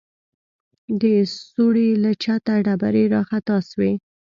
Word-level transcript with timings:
د 1.01 1.03
سوړې 1.51 1.89
له 2.03 2.11
چته 2.23 2.53
ډبرې 2.65 3.03
راخطا 3.15 3.57
سوې. 3.69 3.91